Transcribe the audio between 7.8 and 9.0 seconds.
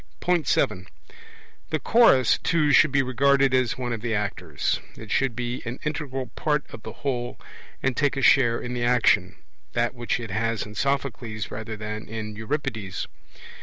and take a share in the